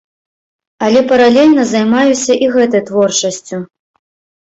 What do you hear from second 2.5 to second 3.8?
гэтай творчасцю.